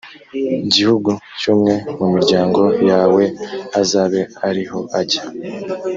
[0.73, 3.23] gihugu cy umwe mu miryango yawe
[3.81, 5.23] azabe ari ho ajya